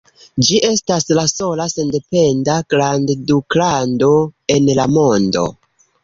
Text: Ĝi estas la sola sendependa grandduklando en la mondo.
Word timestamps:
Ĝi 0.45 0.55
estas 0.67 1.03
la 1.17 1.25
sola 1.31 1.67
sendependa 1.73 2.55
grandduklando 2.75 4.09
en 4.57 4.71
la 4.81 4.87
mondo. 4.95 5.45